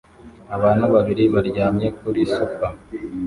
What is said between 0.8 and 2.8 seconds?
babiri baryamye kuri sofa